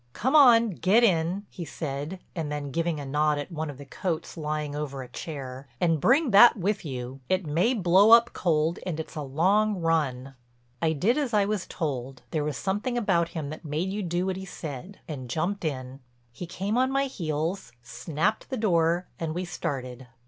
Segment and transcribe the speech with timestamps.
[0.13, 3.85] "Come on, get in," he said and then giving a nod at one of the
[3.85, 8.99] coats lying over a chair, "and bring that with you—it may blow up cold and
[8.99, 10.33] it's a long run."
[10.81, 14.37] I did as I was told—there was something about him that made you do what
[14.37, 15.99] he said—and jumped in.
[16.31, 20.07] He came on my heels, snapped the door and we started.